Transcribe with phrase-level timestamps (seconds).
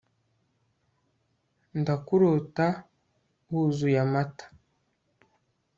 [1.79, 2.67] ndakurota
[3.51, 4.45] wuzuye amata